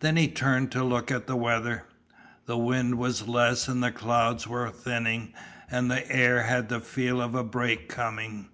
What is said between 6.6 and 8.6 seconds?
the feel of a break coming.